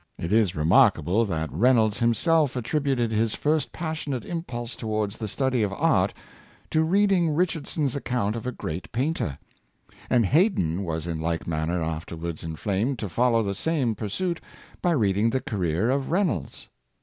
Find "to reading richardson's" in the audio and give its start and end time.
6.71-7.95